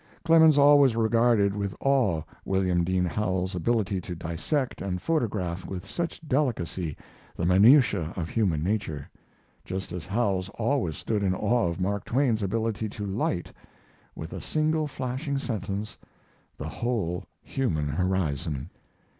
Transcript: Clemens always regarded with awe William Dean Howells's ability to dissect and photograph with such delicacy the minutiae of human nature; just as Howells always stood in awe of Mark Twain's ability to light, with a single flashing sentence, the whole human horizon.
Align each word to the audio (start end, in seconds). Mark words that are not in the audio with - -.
Clemens 0.25 0.57
always 0.57 0.95
regarded 0.95 1.55
with 1.55 1.75
awe 1.79 2.23
William 2.43 2.83
Dean 2.83 3.05
Howells's 3.05 3.53
ability 3.53 4.01
to 4.01 4.15
dissect 4.15 4.81
and 4.81 4.99
photograph 4.99 5.67
with 5.67 5.85
such 5.85 6.27
delicacy 6.27 6.97
the 7.35 7.45
minutiae 7.45 8.11
of 8.15 8.27
human 8.27 8.63
nature; 8.63 9.07
just 9.63 9.91
as 9.91 10.07
Howells 10.07 10.49
always 10.55 10.97
stood 10.97 11.21
in 11.21 11.35
awe 11.35 11.67
of 11.67 11.79
Mark 11.79 12.03
Twain's 12.05 12.41
ability 12.41 12.89
to 12.89 13.05
light, 13.05 13.51
with 14.15 14.33
a 14.33 14.41
single 14.41 14.87
flashing 14.87 15.37
sentence, 15.37 15.99
the 16.57 16.67
whole 16.67 17.23
human 17.43 17.87
horizon. 17.89 18.71